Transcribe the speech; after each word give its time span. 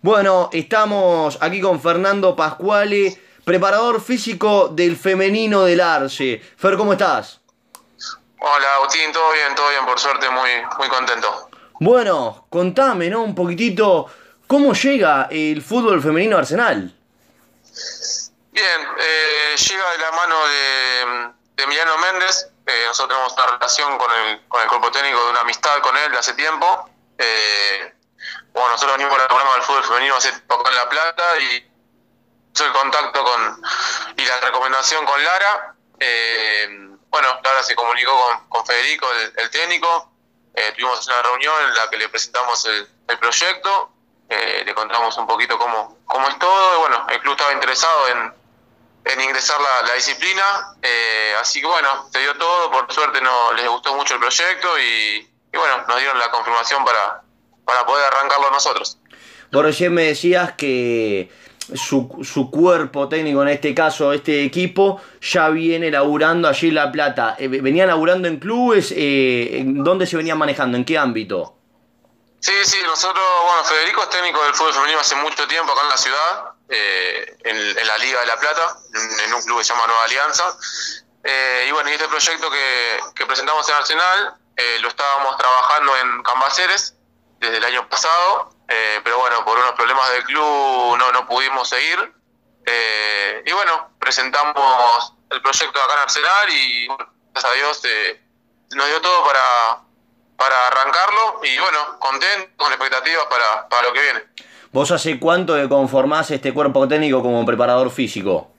Bueno, 0.00 0.48
estamos 0.52 1.38
aquí 1.40 1.60
con 1.60 1.80
Fernando 1.82 2.36
Pascuale, 2.36 3.20
preparador 3.44 4.00
físico 4.00 4.68
del 4.68 4.96
femenino 4.96 5.64
del 5.64 5.80
Arce. 5.80 6.40
Fer, 6.56 6.76
¿cómo 6.76 6.92
estás? 6.92 7.40
Hola 8.38 8.74
Agustín, 8.76 9.10
todo 9.10 9.32
bien, 9.32 9.52
todo 9.56 9.68
bien, 9.70 9.84
por 9.84 9.98
suerte, 9.98 10.30
muy, 10.30 10.50
muy 10.78 10.88
contento. 10.88 11.50
Bueno, 11.80 12.46
contame, 12.48 13.10
¿no? 13.10 13.24
Un 13.24 13.34
poquitito, 13.34 14.06
¿cómo 14.46 14.72
llega 14.72 15.26
el 15.32 15.60
fútbol 15.62 16.00
femenino 16.00 16.36
a 16.36 16.40
Arsenal? 16.40 16.94
Bien, 18.52 18.80
eh, 19.00 19.56
llega 19.56 19.90
de 19.90 19.98
la 19.98 20.12
mano 20.12 20.36
de, 20.46 21.32
de 21.56 21.62
Emiliano 21.64 21.98
Méndez. 21.98 22.52
Eh, 22.64 22.84
nosotros 22.86 23.08
tenemos 23.08 23.32
una 23.32 23.46
relación 23.58 23.98
con 23.98 24.12
el, 24.12 24.46
con 24.46 24.62
el 24.62 24.68
cuerpo 24.68 24.92
técnico 24.92 25.24
de 25.24 25.30
una 25.30 25.40
amistad 25.40 25.80
con 25.82 25.96
él 25.96 26.12
de 26.12 26.18
hace 26.18 26.34
tiempo. 26.34 26.88
Eh, 27.18 27.94
bueno, 28.58 28.72
nosotros 28.72 28.96
venimos 28.96 29.18
la 29.18 29.28
programa 29.28 29.52
del 29.52 29.62
fútbol 29.62 29.84
femenino 29.84 30.16
hace 30.16 30.32
poco 30.46 30.68
en 30.68 30.74
La 30.74 30.88
Plata 30.88 31.38
y 31.38 31.68
el 32.64 32.72
contacto 32.72 33.24
con 33.24 33.62
y 34.16 34.24
la 34.24 34.40
recomendación 34.40 35.04
con 35.04 35.24
Lara. 35.24 35.74
Eh, 36.00 36.68
bueno, 37.08 37.28
Lara 37.42 37.62
se 37.62 37.74
comunicó 37.74 38.12
con, 38.12 38.48
con 38.48 38.66
Federico, 38.66 39.06
el, 39.36 39.50
técnico. 39.50 40.10
Eh, 40.54 40.72
tuvimos 40.72 41.06
una 41.06 41.22
reunión 41.22 41.54
en 41.64 41.74
la 41.74 41.88
que 41.88 41.98
le 41.98 42.08
presentamos 42.08 42.64
el, 42.66 42.88
el 43.06 43.18
proyecto, 43.18 43.92
eh, 44.28 44.62
le 44.66 44.74
contamos 44.74 45.16
un 45.18 45.26
poquito 45.26 45.56
cómo, 45.56 45.98
cómo 46.04 46.28
es 46.28 46.38
todo. 46.38 46.76
Y 46.76 46.78
bueno, 46.80 47.06
el 47.10 47.20
club 47.20 47.34
estaba 47.34 47.52
interesado 47.52 48.08
en, 48.08 48.34
en 49.04 49.20
ingresar 49.20 49.60
la, 49.60 49.94
disciplina. 49.94 50.74
Así 51.40 51.60
que 51.60 51.66
bueno, 51.66 52.08
se 52.10 52.18
dio 52.18 52.36
todo. 52.36 52.70
Por 52.70 52.92
suerte 52.92 53.20
no 53.20 53.52
les 53.52 53.68
gustó 53.68 53.94
mucho 53.94 54.14
el 54.14 54.20
proyecto 54.20 54.78
y 54.78 55.30
bueno, 55.52 55.84
nos 55.86 55.98
dieron 55.98 56.18
la 56.18 56.30
confirmación 56.30 56.84
para, 56.84 57.22
para 57.68 57.84
poder 57.84 58.02
arrancarlo 58.06 58.50
nosotros. 58.50 58.96
Vos 59.52 59.62
recién 59.62 59.92
me 59.92 60.04
decías 60.04 60.52
que 60.52 61.30
su, 61.74 62.08
su, 62.24 62.50
cuerpo 62.50 63.10
técnico, 63.10 63.42
en 63.42 63.48
este 63.48 63.74
caso 63.74 64.14
este 64.14 64.42
equipo, 64.42 65.02
ya 65.20 65.50
viene 65.50 65.90
laburando 65.90 66.48
allí 66.48 66.68
en 66.68 66.76
La 66.76 66.90
Plata. 66.90 67.36
Eh, 67.38 67.48
¿Venía 67.48 67.84
laburando 67.84 68.26
en 68.26 68.38
clubes? 68.38 68.92
Eh, 68.96 69.62
¿Dónde 69.66 70.06
se 70.06 70.16
venía 70.16 70.34
manejando? 70.34 70.78
¿En 70.78 70.84
qué 70.86 70.96
ámbito? 70.96 71.56
Sí, 72.40 72.54
sí, 72.64 72.78
nosotros, 72.86 73.24
bueno, 73.44 73.64
Federico 73.64 74.02
es 74.02 74.10
técnico 74.10 74.42
del 74.44 74.54
fútbol 74.54 74.72
femenino 74.72 75.00
hace 75.00 75.16
mucho 75.16 75.46
tiempo 75.46 75.72
acá 75.72 75.82
en 75.82 75.88
la 75.88 75.96
ciudad, 75.98 76.44
eh, 76.70 77.36
en, 77.44 77.56
en, 77.56 77.86
la 77.86 77.98
Liga 77.98 78.20
de 78.20 78.26
La 78.26 78.38
Plata, 78.38 78.78
en, 78.94 79.20
en, 79.28 79.34
un 79.34 79.42
club 79.42 79.58
que 79.58 79.64
se 79.64 79.74
llama 79.74 79.86
Nueva 79.86 80.04
Alianza. 80.04 80.44
Eh, 81.22 81.66
y 81.68 81.72
bueno, 81.72 81.90
y 81.90 81.92
este 81.92 82.08
proyecto 82.08 82.50
que, 82.50 82.98
que 83.14 83.26
presentamos 83.26 83.68
en 83.68 83.74
Arsenal 83.74 84.34
lo 84.80 84.88
estábamos 84.88 85.36
trabajando 85.36 85.96
en 85.98 86.22
Cambaceres, 86.24 86.97
desde 87.38 87.56
el 87.58 87.64
año 87.64 87.88
pasado, 87.88 88.50
eh, 88.68 89.00
pero 89.02 89.18
bueno, 89.18 89.44
por 89.44 89.56
unos 89.58 89.72
problemas 89.72 90.10
del 90.12 90.24
club 90.24 90.96
no, 90.98 91.12
no 91.12 91.26
pudimos 91.26 91.68
seguir. 91.68 92.12
Eh, 92.66 93.42
y 93.46 93.52
bueno, 93.52 93.90
presentamos 93.98 95.14
el 95.30 95.40
proyecto 95.40 95.80
acá 95.82 95.94
en 95.94 95.98
Arsenal 96.00 96.50
y 96.50 96.86
gracias 97.32 97.52
a 97.52 97.56
Dios 97.56 97.84
eh, 97.84 98.22
nos 98.74 98.86
dio 98.86 99.00
todo 99.00 99.24
para, 99.24 99.80
para 100.36 100.66
arrancarlo 100.66 101.40
y 101.44 101.58
bueno, 101.58 101.98
contento, 101.98 102.50
con 102.56 102.72
expectativas 102.72 103.24
para, 103.26 103.68
para 103.68 103.88
lo 103.88 103.92
que 103.94 104.02
viene. 104.02 104.22
¿Vos 104.70 104.90
hace 104.90 105.18
cuánto 105.18 105.54
que 105.54 105.68
conformás 105.68 106.30
este 106.30 106.52
cuerpo 106.52 106.86
técnico 106.86 107.22
como 107.22 107.44
preparador 107.46 107.90
físico? 107.90 108.52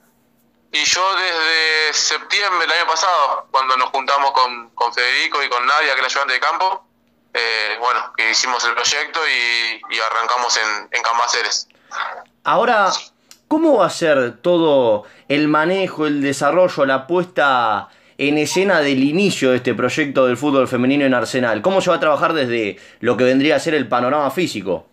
Y 0.71 0.83
yo 0.83 1.15
desde 1.15 1.93
septiembre 1.93 2.67
del 2.67 2.71
año 2.77 2.87
pasado, 2.87 3.47
cuando 3.51 3.77
nos 3.77 3.89
juntamos 3.89 4.31
con, 4.31 4.69
con 4.71 4.93
Federico 4.93 5.43
y 5.43 5.49
con 5.49 5.65
Nadia, 5.65 5.93
que 5.93 6.01
es 6.01 6.01
la 6.01 6.07
ayudante 6.07 6.33
de 6.33 6.39
campo, 6.39 6.88
eh, 7.33 7.77
bueno, 7.79 8.13
que 8.17 8.31
hicimos 8.31 8.63
el 8.65 8.73
proyecto 8.73 9.19
y, 9.27 9.95
y 9.95 9.99
arrancamos 9.99 10.57
en, 10.57 10.89
en 10.91 11.03
Cambaceres. 11.03 11.67
Ahora, 12.43 12.91
¿cómo 13.47 13.77
va 13.77 13.85
a 13.85 13.89
ser 13.89 14.37
todo 14.41 15.05
el 15.27 15.47
manejo, 15.47 16.07
el 16.07 16.21
desarrollo, 16.21 16.85
la 16.85 17.07
puesta 17.07 17.89
en 18.17 18.37
escena 18.37 18.81
del 18.81 19.03
inicio 19.03 19.51
de 19.51 19.57
este 19.57 19.73
proyecto 19.73 20.25
del 20.25 20.37
fútbol 20.37 20.67
femenino 20.67 21.05
en 21.05 21.13
Arsenal? 21.13 21.61
¿Cómo 21.61 21.81
se 21.81 21.89
va 21.89 21.97
a 21.97 21.99
trabajar 21.99 22.33
desde 22.33 22.79
lo 22.99 23.15
que 23.15 23.23
vendría 23.23 23.55
a 23.55 23.59
ser 23.59 23.75
el 23.75 23.87
panorama 23.87 24.29
físico? 24.31 24.87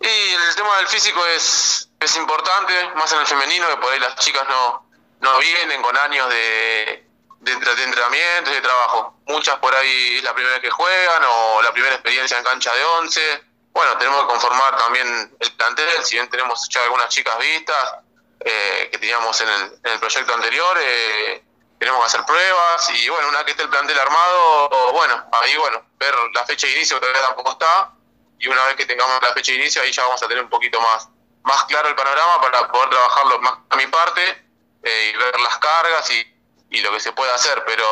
Y 0.00 0.04
el 0.06 0.54
tema 0.54 0.76
del 0.78 0.86
físico 0.86 1.20
es, 1.34 1.88
es 2.00 2.16
importante, 2.16 2.72
más 2.96 3.12
en 3.12 3.20
el 3.20 3.26
femenino, 3.26 3.66
que 3.68 3.76
por 3.76 3.92
ahí 3.92 4.00
las 4.00 4.16
chicas 4.16 4.44
no, 4.48 4.86
no 5.20 5.38
vienen 5.38 5.82
con 5.82 5.96
años 5.96 6.28
de, 6.28 7.05
de, 7.46 7.74
de 7.76 7.84
entrenamiento 7.84 8.50
de 8.50 8.60
trabajo. 8.60 9.14
Muchas 9.26 9.56
por 9.58 9.74
ahí 9.74 10.16
es 10.16 10.24
la 10.24 10.34
primera 10.34 10.54
vez 10.54 10.62
que 10.62 10.70
juegan 10.70 11.22
o 11.24 11.62
la 11.62 11.72
primera 11.72 11.94
experiencia 11.94 12.36
en 12.36 12.44
cancha 12.44 12.74
de 12.74 12.84
11. 12.84 13.44
Bueno, 13.72 13.96
tenemos 13.98 14.22
que 14.22 14.26
conformar 14.28 14.76
también 14.76 15.36
el 15.38 15.52
plantel, 15.52 16.04
si 16.04 16.16
bien 16.16 16.28
tenemos 16.28 16.68
ya 16.70 16.82
algunas 16.82 17.08
chicas 17.08 17.38
vistas 17.38 17.94
eh, 18.40 18.88
que 18.90 18.98
teníamos 18.98 19.38
en 19.40 19.48
el, 19.48 19.62
en 19.84 19.92
el 19.92 19.98
proyecto 19.98 20.34
anterior, 20.34 20.78
eh, 20.80 21.44
tenemos 21.78 22.00
que 22.00 22.06
hacer 22.06 22.24
pruebas 22.24 22.90
y 22.90 23.08
bueno, 23.08 23.28
una 23.28 23.38
vez 23.38 23.46
que 23.46 23.50
esté 23.52 23.62
el 23.64 23.68
plantel 23.68 23.98
armado, 23.98 24.92
bueno, 24.92 25.26
ahí 25.42 25.56
bueno, 25.56 25.82
ver 25.98 26.14
la 26.32 26.44
fecha 26.46 26.66
de 26.66 26.72
inicio 26.74 26.98
todavía 26.98 27.20
tampoco 27.22 27.52
está 27.52 27.92
y 28.38 28.48
una 28.48 28.64
vez 28.64 28.76
que 28.76 28.86
tengamos 28.86 29.22
la 29.22 29.32
fecha 29.34 29.52
de 29.52 29.58
inicio 29.58 29.82
ahí 29.82 29.92
ya 29.92 30.02
vamos 30.04 30.22
a 30.22 30.28
tener 30.28 30.42
un 30.42 30.50
poquito 30.50 30.80
más, 30.80 31.08
más 31.42 31.64
claro 31.64 31.88
el 31.88 31.94
panorama 31.94 32.40
para 32.40 32.68
poder 32.68 32.88
trabajarlo 32.88 33.40
más 33.40 33.58
a 33.68 33.76
mi 33.76 33.86
parte 33.88 34.44
eh, 34.82 35.12
y 35.12 35.16
ver 35.18 35.38
las 35.40 35.58
cargas 35.58 36.10
y 36.12 36.35
y 36.76 36.82
lo 36.82 36.92
que 36.92 37.00
se 37.00 37.12
puede 37.12 37.32
hacer, 37.32 37.62
pero 37.66 37.84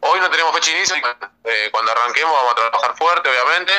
hoy 0.00 0.20
no 0.20 0.30
tenemos 0.30 0.54
fecha 0.54 0.70
de 0.70 0.78
inicio, 0.78 0.96
eh, 0.96 1.68
cuando 1.70 1.92
arranquemos 1.92 2.32
vamos 2.32 2.52
a 2.52 2.54
trabajar 2.54 2.96
fuerte, 2.96 3.28
obviamente, 3.28 3.72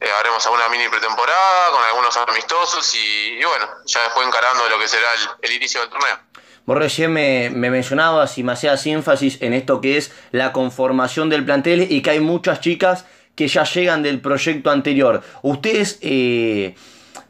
eh, 0.00 0.08
haremos 0.18 0.44
alguna 0.46 0.68
mini 0.68 0.88
pretemporada 0.88 1.70
con 1.72 1.84
algunos 1.84 2.16
amistosos 2.16 2.94
y, 2.94 3.42
bueno, 3.44 3.66
ya 3.86 4.02
después 4.04 4.26
encarando 4.26 4.68
lo 4.68 4.78
que 4.78 4.88
será 4.88 5.08
el, 5.14 5.50
el 5.50 5.56
inicio 5.56 5.80
del 5.80 5.90
torneo. 5.90 6.18
Vos 6.64 6.78
recién 6.78 7.12
me, 7.12 7.50
me, 7.50 7.70
mencionabas 7.70 8.38
y 8.38 8.42
me 8.42 8.52
hacías 8.52 8.86
énfasis 8.86 9.42
en 9.42 9.54
esto 9.54 9.80
que 9.80 9.96
es 9.96 10.12
la 10.30 10.52
conformación 10.52 11.28
del 11.28 11.44
plantel 11.44 11.90
y 11.90 12.02
que 12.02 12.10
hay 12.10 12.20
muchas 12.20 12.60
chicas 12.60 13.04
que 13.34 13.48
ya 13.48 13.64
llegan 13.64 14.02
del 14.02 14.20
proyecto 14.20 14.70
anterior. 14.70 15.22
Ustedes 15.42 15.98
eh, 16.02 16.76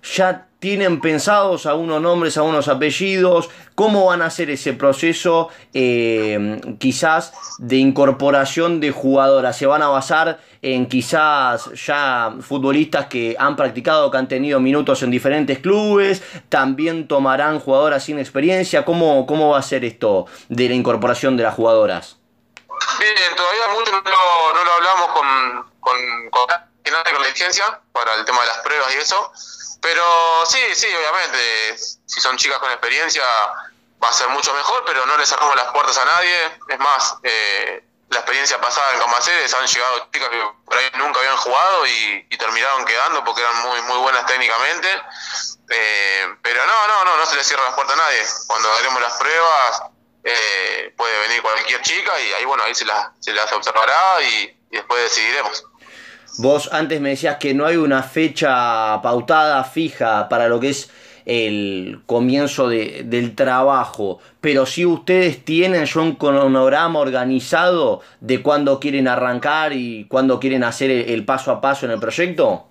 ya 0.03 0.49
tienen 0.61 1.01
pensados 1.01 1.67
algunos 1.67 2.01
nombres, 2.01 2.37
algunos 2.37 2.69
apellidos, 2.69 3.49
cómo 3.75 4.07
van 4.07 4.23
a 4.23 4.27
hacer 4.27 4.51
ese 4.51 4.75
proceso 4.75 5.49
eh, 5.73 6.61
quizás 6.79 7.33
de 7.59 7.77
incorporación 7.77 8.79
de 8.79 8.91
jugadoras. 8.91 9.57
Se 9.57 9.67
van 9.67 9.83
a 9.83 9.89
basar 9.89 10.39
en 10.63 10.87
quizás 10.87 11.71
ya 11.87 12.35
futbolistas 12.41 13.07
que 13.07 13.35
han 13.39 13.57
practicado, 13.57 14.11
que 14.11 14.19
han 14.19 14.29
tenido 14.29 14.61
minutos 14.61 15.03
en 15.03 15.11
diferentes 15.11 15.59
clubes, 15.59 16.23
también 16.51 17.09
tomarán 17.09 17.59
jugadoras 17.59 18.05
sin 18.05 18.19
experiencia. 18.19 18.85
¿Cómo, 18.85 19.27
cómo 19.27 19.51
va 19.51 19.59
a 19.59 19.63
ser 19.63 19.85
esto 19.85 20.27
de 20.51 20.69
la 20.69 20.75
incorporación 20.75 21.39
de 21.39 21.45
las 21.45 21.55
jugadoras? 21.55 22.19
Bien, 22.99 23.15
todavía 23.35 23.79
mucho 23.79 23.93
no, 23.93 24.01
no 24.55 24.65
lo 24.65 24.73
hablamos 24.73 25.09
con, 25.09 25.71
con, 25.81 26.31
con, 26.31 26.70
con 26.91 27.23
la 27.23 27.29
licencia 27.29 27.81
para 27.93 28.15
el 28.15 28.25
tema 28.25 28.41
de 28.41 28.47
las 28.47 28.59
pruebas 28.59 28.95
y 28.95 28.99
eso 28.99 29.33
pero 29.81 30.45
sí, 30.47 30.59
sí, 30.75 30.87
obviamente, 30.95 31.79
si 31.79 32.21
son 32.21 32.37
chicas 32.37 32.59
con 32.59 32.71
experiencia 32.71 33.25
va 34.03 34.09
a 34.09 34.13
ser 34.13 34.29
mucho 34.29 34.53
mejor, 34.53 34.85
pero 34.87 35.05
no 35.07 35.17
le 35.17 35.27
cerramos 35.27 35.57
las 35.57 35.73
puertas 35.73 35.97
a 35.99 36.05
nadie. 36.05 36.59
Es 36.69 36.79
más, 36.79 37.17
eh, 37.23 37.83
la 38.11 38.19
experiencia 38.19 38.61
pasada 38.61 38.93
en 38.93 39.01
Camaceres 39.01 39.55
han 39.55 39.67
llegado 39.67 40.09
chicas 40.13 40.29
que 40.29 40.43
por 40.65 40.77
ahí 40.77 40.91
nunca 40.99 41.21
habían 41.21 41.37
jugado 41.37 41.87
y, 41.87 42.27
terminaron 42.41 42.87
quedando 42.87 43.23
porque 43.23 43.43
eran 43.43 43.55
muy 43.59 43.83
muy 43.83 43.99
buenas 43.99 44.25
técnicamente. 44.25 44.89
Eh, 45.69 46.35
pero 46.43 46.67
no, 46.67 46.89
no, 46.89 47.05
no, 47.05 47.17
no 47.19 47.27
se 47.27 47.37
le 47.37 47.45
cierra 47.45 47.65
las 47.65 47.75
puertas 47.75 47.95
a 47.97 47.99
nadie. 47.99 48.27
Cuando 48.47 48.73
haremos 48.73 49.01
las 49.03 49.13
pruebas 49.19 49.83
eh, 50.25 50.93
puede 50.97 51.19
venir 51.21 51.43
cualquier 51.43 51.83
chica 51.83 52.19
y 52.19 52.33
ahí 52.33 52.45
bueno, 52.47 52.65
ahí 52.65 52.75
se 52.75 52.87
las, 52.87 53.11
se 53.21 53.33
las 53.33 53.53
observará 53.53 54.23
y 54.23 54.59
después 54.71 55.03
decidiremos. 55.03 55.65
Vos 56.39 56.69
antes 56.73 57.01
me 57.01 57.11
decías 57.11 57.37
que 57.37 57.55
no 57.55 57.67
hay 57.67 57.77
una 57.77 58.03
fecha 58.03 59.01
pautada 59.03 59.63
fija 59.65 60.29
para 60.29 60.49
lo 60.49 60.61
que 60.61 60.71
es 60.71 60.91
el 61.27 62.01
comienzo 62.07 62.69
de, 62.69 63.03
del 63.05 63.35
trabajo, 63.37 64.21
pero 64.41 64.67
si 64.67 64.87
ustedes 64.87 65.45
tienen 65.45 65.85
ya 65.85 66.01
un 66.01 66.17
cronograma 66.17 66.99
organizado 66.99 68.01
de 68.21 68.43
cuándo 68.43 68.81
quieren 68.81 69.07
arrancar 69.07 69.73
y 69.73 70.07
cuándo 70.09 70.41
quieren 70.41 70.65
hacer 70.65 70.91
el, 70.91 71.11
el 71.11 71.25
paso 71.25 71.53
a 71.53 71.61
paso 71.61 71.87
en 71.87 71.93
el 71.93 72.01
proyecto. 72.01 72.67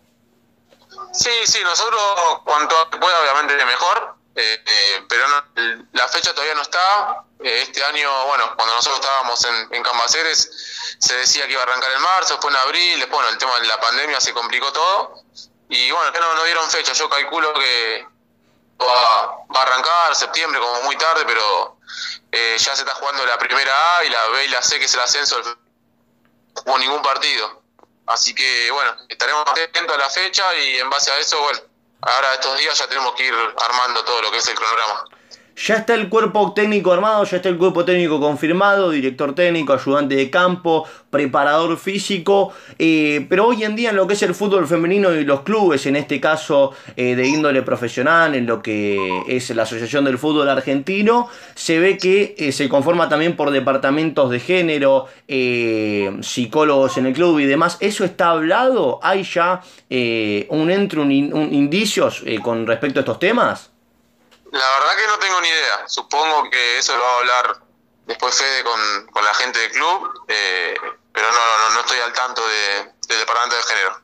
Sí, 1.13 1.30
sí, 1.45 1.60
nosotros 1.63 2.01
cuanto 2.44 2.75
pueda 3.00 3.22
obviamente 3.22 3.54
mejor, 3.66 4.16
eh, 4.36 4.63
eh, 4.66 5.06
pero 5.07 5.24
no, 5.28 5.86
la 5.94 6.07
fecha 6.07 6.34
todavía 6.34 6.56
no 6.56 6.62
está. 6.62 7.24
Eh, 7.44 7.63
este 7.63 7.84
año, 7.84 8.10
bueno, 8.28 8.54
cuando 8.56 8.75
nosotros 8.75 9.00
estábamos 9.01 9.45
en, 9.45 9.75
en 9.75 9.84
Cambaceres, 9.84 10.51
se 10.97 11.15
decía 11.15 11.45
que 11.45 11.53
iba 11.53 11.62
a 11.62 11.65
arrancar 11.65 11.91
en 11.91 12.01
marzo, 12.01 12.33
después 12.36 12.53
en 12.53 12.62
abril, 12.62 13.00
después 13.00 13.12
bueno, 13.12 13.30
el 13.30 13.38
tema 13.38 13.59
de 13.59 13.68
la 13.68 13.80
pandemia 13.80 14.19
se 14.19 14.33
complicó 14.33 14.71
todo. 14.71 15.24
Y 15.69 15.91
bueno, 15.91 16.12
no, 16.19 16.33
no 16.36 16.44
dieron 16.44 16.69
fecha. 16.69 16.94
Yo 16.94 17.09
calculo 17.09 17.53
que 17.53 18.07
va, 18.81 19.59
a 19.59 19.62
arrancar 19.62 20.15
septiembre, 20.15 20.59
como 20.59 20.81
muy 20.83 20.95
tarde, 20.97 21.24
pero 21.25 21.77
eh, 22.31 22.56
ya 22.57 22.75
se 22.75 22.81
está 22.81 22.95
jugando 22.95 23.25
la 23.25 23.38
primera 23.38 23.97
A 23.97 24.03
y 24.03 24.09
la 24.09 24.27
B 24.30 24.45
y 24.45 24.50
la 24.50 24.62
C, 24.62 24.80
que 24.80 24.86
es 24.86 24.94
el 24.94 25.00
ascenso, 25.01 25.39
no 25.41 25.69
hubo 26.65 26.77
ningún 26.80 27.01
partido. 27.01 27.62
Así 28.07 28.33
que 28.33 28.71
bueno, 28.71 28.95
estaremos 29.07 29.45
atentos 29.47 29.95
a 29.95 30.00
la 30.00 30.09
fecha 30.09 30.53
y 30.56 30.77
en 30.77 30.89
base 30.89 31.12
a 31.12 31.19
eso, 31.19 31.39
bueno, 31.41 31.59
ahora 32.01 32.33
estos 32.33 32.57
días 32.57 32.77
ya 32.77 32.88
tenemos 32.88 33.13
que 33.13 33.25
ir 33.25 33.36
armando 33.62 34.03
todo 34.03 34.21
lo 34.24 34.31
que 34.31 34.38
es 34.38 34.47
el 34.47 34.56
cronograma. 34.56 35.06
Ya 35.62 35.76
está 35.76 35.94
el 35.94 36.08
cuerpo 36.08 36.54
técnico 36.54 36.94
armado, 36.94 37.26
ya 37.26 37.36
está 37.36 37.50
el 37.50 37.58
cuerpo 37.58 37.84
técnico 37.84 38.18
confirmado, 38.22 38.92
director 38.92 39.36
técnico, 39.36 39.74
ayudante 39.74 40.16
de 40.16 40.30
campo, 40.30 40.86
preparador 41.10 41.78
físico, 41.78 42.54
eh, 42.78 43.26
pero 43.28 43.48
hoy 43.48 43.66
en 43.66 43.76
día 43.76 43.90
en 43.90 43.98
lo 43.98 44.08
que 44.08 44.14
es 44.14 44.24
el 44.24 44.34
fútbol 44.34 44.68
femenino 44.68 45.14
y 45.14 45.26
los 45.26 45.42
clubes, 45.42 45.86
en 45.86 45.98
este 45.98 46.22
caso 46.22 46.72
eh, 46.96 47.14
de 47.14 47.28
índole 47.28 47.62
profesional, 47.62 48.36
en 48.36 48.46
lo 48.46 48.62
que 48.62 49.24
es 49.28 49.50
la 49.50 49.64
Asociación 49.64 50.06
del 50.06 50.18
Fútbol 50.18 50.48
Argentino, 50.48 51.28
se 51.56 51.78
ve 51.78 51.98
que 51.98 52.36
eh, 52.38 52.54
se 52.54 52.70
conforma 52.70 53.10
también 53.10 53.36
por 53.36 53.52
departamentos 53.52 54.30
de 54.30 54.40
género, 54.40 55.08
psicólogos 55.28 56.98
en 56.98 57.08
el 57.08 57.14
club 57.14 57.40
y 57.40 57.46
demás. 57.46 57.78
¿Eso 57.82 58.06
está 58.06 58.30
hablado? 58.30 59.02
¿Hay 59.04 59.24
ya 59.24 59.62
un 59.90 60.72
entro, 60.72 61.02
un 61.02 61.50
indicios 61.52 62.24
con 62.42 62.66
respecto 62.66 63.00
a 63.00 63.02
estos 63.02 63.20
temas? 63.20 63.72
La 64.51 64.69
verdad 64.80 64.96
que 64.98 65.07
no 65.07 65.19
tengo 65.19 65.42
ni 65.42 65.48
idea. 65.48 65.88
Supongo 65.88 66.50
que 66.50 66.78
eso 66.78 66.96
lo 66.96 67.04
va 67.04 67.10
a 67.10 67.18
hablar 67.18 67.57
después 68.06 68.36
Fede 68.36 68.63
con, 68.63 69.24
la 69.24 69.34
gente 69.36 69.60
del 69.60 69.72
club, 69.72 70.24
eh, 70.28 70.75
pero 71.13 71.28
no, 71.31 71.57
no, 71.57 71.69
no 71.75 71.80
estoy 71.81 72.00
al 72.00 72.13
tanto 72.13 72.42
de, 72.48 72.92
del 73.07 73.19
departamento 73.19 73.56
de 73.56 73.63
género. 73.63 74.01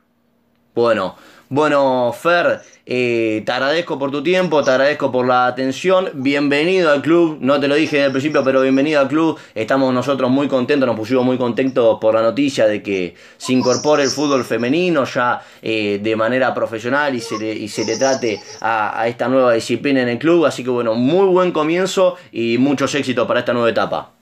Bueno, 0.74 1.18
bueno, 1.48 2.12
Fer, 2.12 2.64
eh, 2.88 3.42
te 3.44 3.50
agradezco 3.50 3.98
por 3.98 4.12
tu 4.12 4.22
tiempo, 4.22 4.62
te 4.62 4.70
agradezco 4.70 5.10
por 5.10 5.26
la 5.26 5.48
atención. 5.48 6.08
Bienvenido 6.14 6.92
al 6.92 7.02
club, 7.02 7.38
no 7.40 7.58
te 7.58 7.66
lo 7.66 7.74
dije 7.74 7.96
desde 7.96 8.06
el 8.06 8.12
principio, 8.12 8.44
pero 8.44 8.62
bienvenido 8.62 9.00
al 9.00 9.08
club. 9.08 9.38
Estamos 9.56 9.92
nosotros 9.92 10.30
muy 10.30 10.46
contentos, 10.46 10.86
nos 10.86 10.96
pusimos 10.96 11.24
muy 11.24 11.36
contentos 11.36 11.98
por 12.00 12.14
la 12.14 12.22
noticia 12.22 12.68
de 12.68 12.84
que 12.84 13.16
se 13.36 13.52
incorpore 13.52 14.04
el 14.04 14.10
fútbol 14.10 14.44
femenino 14.44 15.04
ya 15.04 15.42
eh, 15.60 15.98
de 16.00 16.14
manera 16.14 16.54
profesional 16.54 17.12
y 17.16 17.20
se 17.20 17.36
le, 17.38 17.52
y 17.52 17.68
se 17.68 17.84
le 17.84 17.96
trate 17.96 18.40
a, 18.60 19.00
a 19.00 19.08
esta 19.08 19.26
nueva 19.26 19.52
disciplina 19.54 20.02
en 20.02 20.08
el 20.08 20.18
club. 20.18 20.46
Así 20.46 20.62
que 20.62 20.70
bueno, 20.70 20.94
muy 20.94 21.26
buen 21.26 21.50
comienzo 21.50 22.16
y 22.30 22.56
muchos 22.58 22.94
éxitos 22.94 23.26
para 23.26 23.40
esta 23.40 23.52
nueva 23.52 23.68
etapa. 23.68 24.12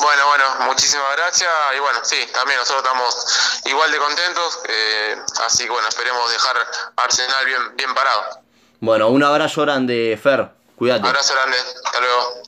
Bueno, 0.00 0.22
bueno, 0.28 0.44
muchísimas 0.66 1.16
gracias. 1.16 1.50
Y 1.76 1.80
bueno, 1.80 1.98
sí, 2.02 2.16
también 2.32 2.58
nosotros 2.58 2.84
estamos 2.84 3.57
igual 3.68 3.90
de 3.90 3.98
contentos. 3.98 4.60
Eh, 4.68 5.16
así 5.44 5.64
que 5.64 5.70
bueno, 5.70 5.88
esperemos 5.88 6.30
dejar 6.30 6.56
Arsenal 6.96 7.44
bien, 7.46 7.76
bien 7.76 7.94
parado. 7.94 8.40
Bueno, 8.80 9.08
un 9.08 9.22
abrazo 9.22 9.62
grande, 9.62 10.18
Fer. 10.22 10.48
Cuídate. 10.76 11.00
Un 11.00 11.06
abrazo 11.06 11.34
grande. 11.34 11.56
Hasta 11.84 12.00
luego. 12.00 12.47